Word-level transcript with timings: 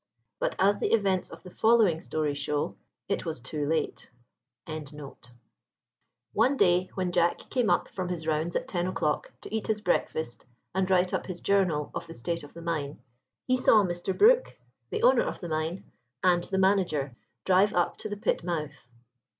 But, 0.39 0.55
as 0.57 0.79
the 0.79 0.91
events 0.95 1.29
of 1.29 1.43
the 1.43 1.51
following 1.51 2.01
story 2.01 2.33
show, 2.33 2.75
it 3.07 3.23
was 3.23 3.39
too 3.39 3.67
late.] 3.67 4.09
One 6.33 6.57
day, 6.57 6.89
when 6.95 7.11
Jack 7.11 7.47
came 7.51 7.69
up 7.69 7.87
from 7.87 8.09
his 8.09 8.25
rounds 8.25 8.55
at 8.55 8.67
ten 8.67 8.87
o'clock, 8.87 9.31
to 9.41 9.53
eat 9.55 9.67
his 9.67 9.79
breakfast 9.79 10.43
and 10.73 10.89
write 10.89 11.13
up 11.13 11.27
his 11.27 11.39
journal 11.39 11.91
of 11.93 12.07
the 12.07 12.15
state 12.15 12.41
of 12.41 12.55
the 12.55 12.63
mine, 12.63 12.99
he 13.45 13.57
saw 13.57 13.83
Mr. 13.83 14.17
Brook 14.17 14.57
(the 14.89 15.03
owner 15.03 15.21
of 15.21 15.39
the 15.39 15.49
mine) 15.49 15.83
and 16.23 16.43
the 16.45 16.57
manager 16.57 17.15
drive 17.45 17.71
up 17.75 17.97
to 17.97 18.09
the 18.09 18.17
pit 18.17 18.43
mouth. 18.43 18.87